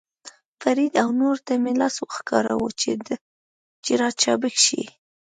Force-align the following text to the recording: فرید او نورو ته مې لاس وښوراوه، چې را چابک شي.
فرید 0.61 0.93
او 1.01 1.09
نورو 1.19 1.39
ته 1.47 1.53
مې 1.63 1.73
لاس 1.79 1.95
وښوراوه، 1.99 2.69
چې 3.85 3.93
را 3.99 4.09
چابک 4.21 4.55
شي. 4.65 4.83